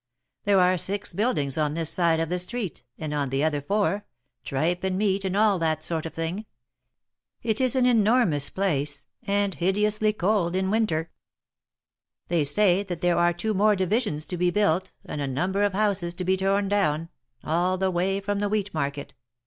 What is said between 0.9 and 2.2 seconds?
buildings on this side